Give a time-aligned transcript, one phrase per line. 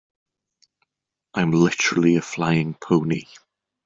[1.35, 3.25] I'm literally a flying pony.